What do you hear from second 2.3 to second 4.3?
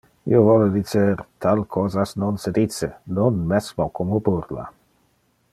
se dice, non mesmo como